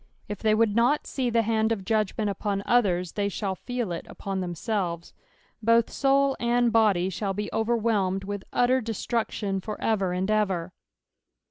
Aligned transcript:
If 0.27 0.39
they 0.39 0.55
would 0.55 0.75
not 0.75 1.05
see 1.05 1.29
the 1.29 1.43
hand 1.43 1.71
of 1.71 1.85
judgment 1.85 2.27
upon 2.27 2.63
others, 2.65 3.11
they 3.11 3.29
shall 3.29 3.53
feel 3.53 3.91
it 3.91 4.07
upon 4.09 4.41
themseWes. 4.41 5.13
Both 5.61 5.91
soul 5.91 6.35
and 6.39 6.73
body 6.73 7.11
shall 7.11 7.35
be 7.35 7.51
overwhelmed 7.53 8.23
with 8.23 8.43
utter 8.51 8.81
destruction 8.81 9.59
for 9.61 9.79
ever 9.79 10.11
and 10.11 10.31
ever. 10.31 10.73